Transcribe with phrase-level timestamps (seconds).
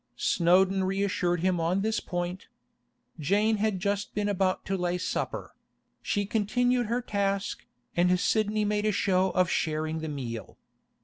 [0.17, 2.47] Snowdon reassured him on this point.
[3.19, 5.53] Jane had just been about to lay supper;
[6.01, 10.57] she continued her task, and Sidney made a show of sharing the meal.